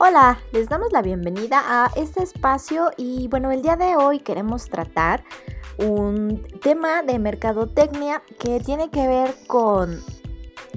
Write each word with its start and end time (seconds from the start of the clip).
Hola, 0.00 0.40
les 0.50 0.68
damos 0.68 0.90
la 0.90 1.02
bienvenida 1.02 1.62
a 1.64 1.90
este 1.94 2.20
espacio 2.24 2.90
y 2.96 3.28
bueno, 3.28 3.52
el 3.52 3.62
día 3.62 3.76
de 3.76 3.96
hoy 3.96 4.18
queremos 4.18 4.68
tratar 4.68 5.22
un 5.78 6.42
tema 6.60 7.02
de 7.02 7.20
mercadotecnia 7.20 8.20
que 8.40 8.58
tiene 8.58 8.90
que 8.90 9.06
ver 9.06 9.36
con 9.46 10.02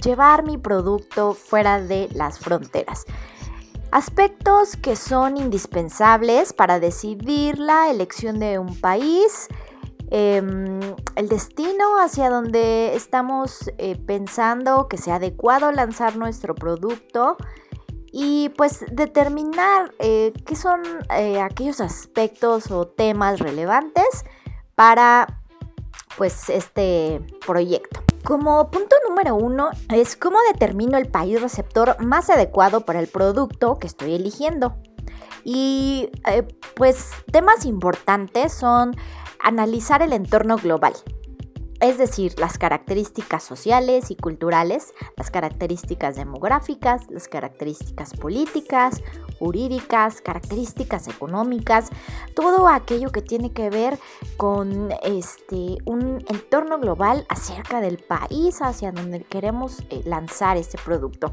llevar 0.03 0.43
mi 0.43 0.59
producto 0.59 1.33
fuera 1.33 1.81
de 1.81 2.09
las 2.13 2.37
fronteras. 2.37 3.05
Aspectos 3.89 4.77
que 4.77 4.95
son 4.95 5.37
indispensables 5.37 6.53
para 6.53 6.79
decidir 6.79 7.57
la 7.57 7.89
elección 7.89 8.37
de 8.39 8.59
un 8.59 8.79
país, 8.79 9.47
em, 10.11 10.79
el 11.15 11.27
destino 11.27 11.97
hacia 11.99 12.29
donde 12.29 12.95
estamos 12.95 13.71
eh, 13.79 13.97
pensando 13.97 14.87
que 14.87 14.97
sea 14.97 15.15
adecuado 15.15 15.71
lanzar 15.71 16.17
nuestro 16.17 16.53
producto 16.53 17.35
y 18.11 18.49
pues 18.49 18.85
determinar 18.91 19.93
eh, 19.99 20.33
qué 20.45 20.55
son 20.55 20.81
eh, 21.15 21.41
aquellos 21.41 21.81
aspectos 21.81 22.71
o 22.71 22.87
temas 22.87 23.39
relevantes 23.39 24.25
para 24.75 25.41
pues 26.17 26.49
este 26.49 27.21
proyecto. 27.45 28.01
Como 28.23 28.69
punto 28.71 28.95
número 29.07 29.35
uno 29.35 29.69
es 29.93 30.17
cómo 30.17 30.37
determino 30.51 30.97
el 30.97 31.07
país 31.07 31.41
receptor 31.41 32.03
más 32.03 32.29
adecuado 32.29 32.81
para 32.81 32.99
el 32.99 33.07
producto 33.07 33.77
que 33.77 33.87
estoy 33.87 34.15
eligiendo. 34.15 34.75
Y 35.43 36.09
eh, 36.25 36.45
pues 36.75 37.11
temas 37.31 37.65
importantes 37.65 38.51
son 38.51 38.95
analizar 39.39 40.01
el 40.01 40.11
entorno 40.11 40.57
global, 40.57 40.93
es 41.79 41.97
decir, 41.97 42.33
las 42.39 42.57
características 42.57 43.43
sociales 43.43 44.09
y 44.09 44.15
culturales, 44.15 44.93
las 45.15 45.29
características 45.29 46.15
demográficas, 46.15 47.09
las 47.09 47.27
características 47.27 48.13
políticas, 48.13 49.01
jurídicas, 49.37 50.21
características 50.21 51.07
económicas, 51.07 51.89
todo 52.33 52.67
aquello 52.67 53.11
que 53.11 53.21
tiene 53.21 53.51
que 53.51 53.69
ver 53.69 53.99
con 54.37 54.89
este 55.03 55.77
un 55.85 56.23
entorno 56.27 56.79
global 56.79 57.25
acerca 57.29 57.81
del 57.81 57.97
país 57.97 58.61
hacia 58.61 58.91
donde 58.91 59.23
queremos 59.23 59.83
eh, 59.89 60.01
lanzar 60.05 60.57
este 60.57 60.77
producto. 60.77 61.31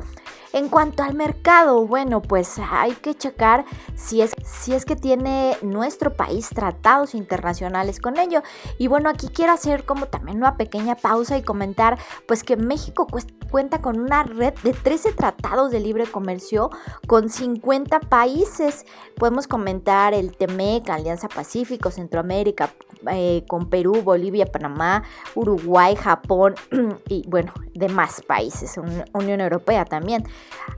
En 0.52 0.68
cuanto 0.68 1.02
al 1.02 1.14
mercado, 1.14 1.84
bueno, 1.84 2.22
pues 2.22 2.61
hay 2.70 2.92
que 2.92 3.16
checar 3.16 3.64
si 3.96 4.20
es, 4.20 4.36
si 4.44 4.72
es 4.72 4.84
que 4.84 4.94
tiene 4.94 5.56
nuestro 5.62 6.14
país 6.14 6.48
tratados 6.50 7.16
internacionales 7.16 7.98
con 7.98 8.18
ello. 8.18 8.42
Y 8.78 8.86
bueno, 8.86 9.08
aquí 9.11 9.28
quiero 9.28 9.52
hacer 9.52 9.84
como 9.84 10.06
también 10.06 10.33
una 10.36 10.56
pequeña 10.56 10.94
pausa 10.94 11.36
y 11.36 11.42
comentar 11.42 11.98
pues 12.27 12.44
que 12.44 12.56
México 12.56 13.06
cuenta 13.55 13.80
con 13.80 14.00
una 14.00 14.24
red 14.24 14.52
de 14.64 14.72
13 14.72 15.12
tratados 15.12 15.70
de 15.70 15.78
libre 15.78 16.06
comercio 16.06 16.70
con 17.06 17.28
50 17.28 18.00
países. 18.00 18.84
Podemos 19.14 19.46
comentar 19.46 20.12
el 20.12 20.36
TEMEC, 20.36 20.91
Alianza 20.91 21.28
Pacífico, 21.28 21.92
Centroamérica, 21.92 22.72
eh, 23.12 23.44
con 23.46 23.70
Perú, 23.70 24.02
Bolivia, 24.02 24.46
Panamá, 24.46 25.05
Uruguay, 25.36 25.94
Japón 25.94 26.56
y 27.08 27.24
bueno, 27.28 27.52
demás 27.74 28.22
países, 28.27 28.77
Unión 29.12 29.41
Europea 29.41 29.84
también. 29.84 30.24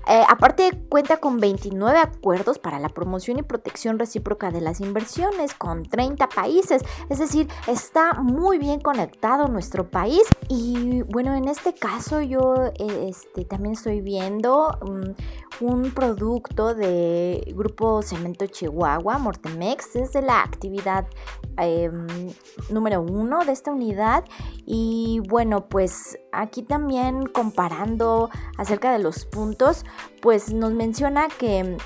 Eh, 0.06 0.22
aparte 0.28 0.78
cuenta 0.90 1.16
con 1.16 1.40
29 1.40 1.98
acuerdos 1.98 2.58
para 2.58 2.78
la 2.78 2.90
promoción 2.90 3.38
y 3.38 3.42
protección 3.42 3.98
recíproca 3.98 4.50
de 4.50 4.60
las 4.60 4.82
inversiones 4.82 5.54
con 5.54 5.84
30 5.84 6.28
países, 6.28 6.82
es 7.08 7.18
decir, 7.18 7.48
está 7.66 8.14
muy 8.14 8.58
bien 8.58 8.80
conectado 8.80 9.48
nuestro 9.48 9.90
país 9.90 10.22
y 10.48 11.02
bueno, 11.02 11.34
en 11.34 11.48
este 11.48 11.74
caso 11.74 12.20
yo 12.20 12.65
eh, 12.66 13.08
este, 13.08 13.44
también 13.44 13.74
estoy 13.74 14.00
viendo 14.00 14.78
mm, 14.82 15.64
un 15.64 15.90
producto 15.92 16.74
de 16.74 17.52
Grupo 17.56 18.02
Cemento 18.02 18.46
Chihuahua, 18.46 19.18
Mortemex, 19.18 19.96
es 19.96 20.12
de 20.12 20.22
la 20.22 20.42
actividad 20.42 21.06
em, 21.56 22.06
número 22.70 23.00
uno 23.02 23.44
de 23.44 23.52
esta 23.52 23.72
unidad. 23.72 24.24
Y 24.64 25.20
bueno, 25.28 25.68
pues 25.68 26.18
aquí 26.32 26.62
también 26.62 27.26
comparando 27.26 28.30
acerca 28.58 28.92
de 28.92 28.98
los 28.98 29.24
puntos, 29.24 29.84
pues 30.20 30.52
nos 30.52 30.72
menciona 30.72 31.28
que 31.28 31.76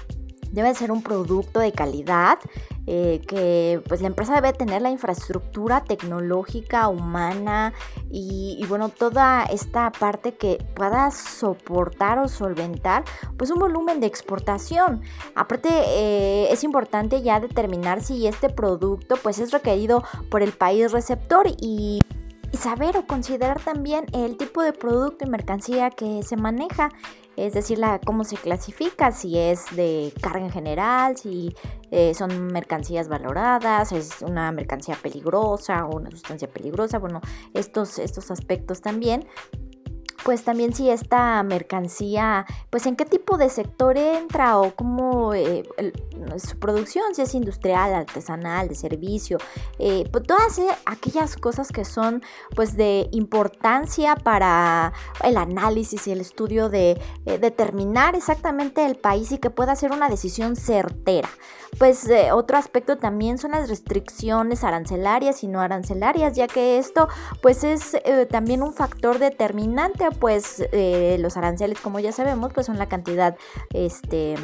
debe 0.50 0.75
ser 0.75 0.91
un 0.91 1.03
producto 1.03 1.61
de 1.61 1.72
calidad, 1.72 2.38
eh, 2.87 3.21
que 3.27 3.81
pues 3.88 4.00
la 4.00 4.09
empresa 4.09 4.34
debe 4.34 4.53
tener 4.53 4.83
la 4.83 4.91
infraestructura 4.91 5.84
tecnológica, 5.84 6.88
humana 6.88 7.72
y, 8.11 8.65
bueno, 8.69 8.88
toda 8.88 9.44
esta 9.44 9.93
parte 9.93 10.34
que 10.34 10.59
pueda 10.75 11.11
soportar 11.11 12.19
o 12.19 12.28
solventar 12.28 13.05
pues 13.37 13.50
un 13.50 13.59
volumen 13.59 14.00
de 14.00 14.06
exportación. 14.06 15.03
Aparte 15.34 15.69
eh, 15.71 16.49
es 16.50 16.65
importante 16.65 17.22
ya 17.22 17.41
determinar 17.41 18.03
si 18.03 18.27
este 18.27 18.49
producto 18.49 19.17
pues 19.22 19.38
es 19.38 19.53
requerido 19.53 20.03
por 20.31 20.43
el 20.43 20.53
país 20.53 20.91
receptor 20.93 21.47
y 21.61 22.00
y 22.53 22.56
saber 22.56 22.97
o 22.97 23.06
considerar 23.06 23.61
también 23.61 24.06
el 24.12 24.37
tipo 24.37 24.62
de 24.62 24.72
producto 24.72 25.25
y 25.25 25.31
mercancía 25.31 25.91
que 25.91 26.22
se 26.22 26.37
maneja, 26.37 26.91
es 27.46 27.54
decir, 27.54 27.78
la, 27.78 27.98
cómo 27.98 28.24
se 28.24 28.36
clasifica, 28.36 29.12
si 29.12 29.38
es 29.38 29.64
de 29.74 30.12
carga 30.20 30.40
en 30.40 30.50
general, 30.50 31.16
si 31.16 31.54
eh, 31.90 32.12
son 32.14 32.48
mercancías 32.48 33.08
valoradas, 33.08 33.92
es 33.92 34.22
una 34.22 34.52
mercancía 34.52 34.96
peligrosa 35.00 35.86
o 35.86 35.96
una 35.96 36.10
sustancia 36.10 36.48
peligrosa, 36.48 36.98
bueno, 36.98 37.20
estos, 37.54 37.98
estos 37.98 38.30
aspectos 38.30 38.82
también 38.82 39.26
pues 40.30 40.44
también 40.44 40.72
si 40.72 40.88
esta 40.88 41.42
mercancía, 41.42 42.46
pues 42.70 42.86
en 42.86 42.94
qué 42.94 43.04
tipo 43.04 43.36
de 43.36 43.50
sector 43.50 43.98
entra 43.98 44.60
o 44.60 44.76
cómo 44.76 45.34
eh, 45.34 45.64
su 46.36 46.56
producción, 46.56 47.16
si 47.16 47.22
es 47.22 47.34
industrial, 47.34 47.92
artesanal, 47.92 48.69
de 48.69 48.76
servicio, 48.76 49.38
eh, 49.80 50.08
pues 50.12 50.22
todas 50.22 50.56
e, 50.60 50.69
aquellas 50.86 51.34
cosas 51.34 51.72
que 51.72 51.84
son 51.84 52.22
pues 52.54 52.76
de 52.76 53.08
importancia 53.10 54.14
para 54.14 54.92
el 55.24 55.36
análisis 55.36 56.06
y 56.06 56.12
el 56.12 56.20
estudio 56.20 56.69
de 56.69 56.92
eh, 57.26 57.38
determinar 57.38 58.14
exactamente 58.14 58.86
el 58.86 58.94
país 58.94 59.32
y 59.32 59.38
que 59.38 59.50
pueda 59.50 59.72
hacer 59.72 59.90
una 59.90 60.08
decisión 60.08 60.54
certera. 60.54 61.28
Pues 61.78 62.08
otro 62.32 62.58
aspecto 62.58 62.98
también 62.98 63.38
son 63.38 63.52
las 63.52 63.69
restricciones 63.69 64.64
arancelarias 64.64 65.44
y 65.44 65.46
no 65.46 65.60
arancelarias, 65.60 66.34
ya 66.34 66.48
que 66.48 66.78
esto 66.78 67.08
pues 67.42 67.62
es 67.62 67.96
también 68.28 68.62
un 68.62 68.74
factor 68.74 69.20
determinante 69.20 70.04
pues 70.20 70.62
eh, 70.72 71.16
los 71.19 71.36
aranceles, 71.36 71.81
como 71.81 71.98
ya 71.98 72.12
sabemos, 72.12 72.53
pues 72.53 72.66
son 72.66 72.78
la 72.78 72.88
cantidad 72.88 73.36
este, 73.72 74.34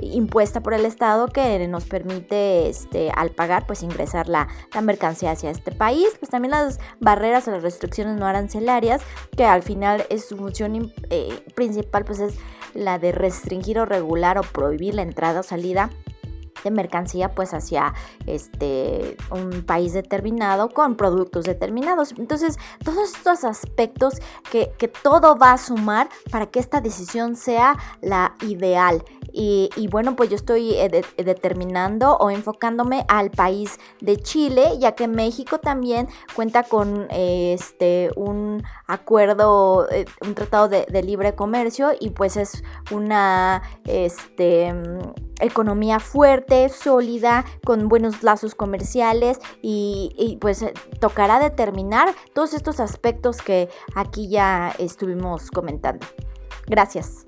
impuesta 0.00 0.60
por 0.60 0.74
el 0.74 0.84
Estado 0.84 1.28
que 1.28 1.66
nos 1.68 1.84
permite 1.84 2.68
este, 2.68 3.10
al 3.14 3.30
pagar, 3.30 3.66
pues 3.66 3.82
ingresar 3.82 4.28
la, 4.28 4.48
mercancía 4.82 5.30
hacia 5.30 5.50
este 5.50 5.72
país. 5.72 6.08
Pues 6.18 6.30
también 6.30 6.50
las 6.50 6.80
barreras 7.00 7.46
o 7.48 7.52
las 7.52 7.62
restricciones 7.62 8.16
no 8.16 8.26
arancelarias, 8.26 9.02
que 9.36 9.44
al 9.44 9.62
final 9.62 10.04
es 10.10 10.26
su 10.26 10.36
función 10.36 10.92
eh, 11.10 11.42
principal, 11.54 12.04
pues 12.04 12.20
es 12.20 12.34
la 12.74 12.98
de 12.98 13.12
restringir 13.12 13.78
o 13.78 13.84
regular 13.84 14.38
o 14.38 14.42
prohibir 14.42 14.94
la 14.94 15.02
entrada 15.02 15.40
o 15.40 15.42
salida 15.42 15.90
de 16.64 16.70
mercancía 16.70 17.34
pues 17.34 17.54
hacia 17.54 17.94
este 18.26 19.16
un 19.30 19.62
país 19.64 19.92
determinado 19.92 20.68
con 20.68 20.96
productos 20.96 21.44
determinados. 21.44 22.14
Entonces 22.18 22.58
todos 22.84 23.14
estos 23.14 23.44
aspectos 23.44 24.14
que, 24.50 24.70
todo 25.02 25.36
va 25.36 25.52
a 25.52 25.58
sumar 25.58 26.08
para 26.30 26.46
que 26.46 26.58
esta 26.58 26.80
decisión 26.80 27.36
sea 27.36 27.76
la 28.00 28.34
ideal 28.42 29.04
y, 29.32 29.88
bueno 29.90 30.16
pues 30.16 30.30
yo 30.30 30.36
estoy 30.36 30.74
eh, 30.74 31.04
determinando 31.16 32.16
o 32.16 32.30
enfocándome 32.30 33.04
al 33.08 33.30
país 33.30 33.78
de 34.00 34.16
Chile 34.16 34.78
ya 34.78 34.92
que 34.92 35.08
México 35.08 35.58
también 35.58 36.08
cuenta 36.34 36.62
con 36.62 37.08
este 37.10 38.10
un 38.16 38.62
acuerdo 38.86 39.88
eh, 39.90 40.04
un 40.20 40.34
tratado 40.34 40.68
de, 40.68 40.86
libre 41.02 41.34
comercio 41.34 41.92
y 41.98 42.10
pues 42.10 42.36
es 42.36 42.62
una 42.90 43.62
este 43.86 44.72
economía 45.40 46.00
fuerte, 46.00 46.68
sólida, 46.68 47.44
con 47.64 47.88
buenos 47.88 48.22
lazos 48.22 48.54
comerciales 48.54 49.38
y, 49.62 50.38
pues 50.40 50.62
eh, 50.62 50.72
tocará 51.00 51.38
determinar 51.40 52.14
todos 52.34 52.54
estos 52.54 52.80
aspectos 52.80 53.38
que 53.42 53.68
aquí 53.94 54.28
ya 54.28 54.74
estuvimos 54.78 55.50
comentando. 55.50 56.06
Gracias. 56.66 57.26